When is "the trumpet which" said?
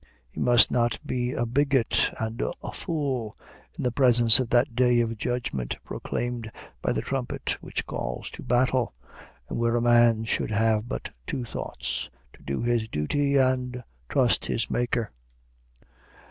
6.91-7.85